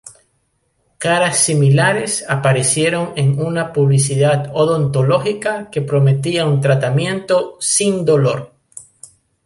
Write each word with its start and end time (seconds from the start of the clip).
Caras 0.97 1.37
similares 1.37 2.25
aparecieron 2.27 3.13
en 3.17 3.39
una 3.39 3.71
publicidad 3.71 4.49
odontológica 4.51 5.69
que 5.69 5.83
prometía 5.83 6.47
un 6.47 6.59
tratamiento 6.59 7.55
"sin 7.59 8.03
dolor". 8.03 8.51